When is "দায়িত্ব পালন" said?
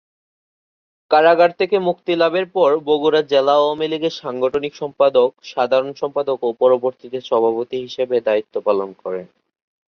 8.21-8.89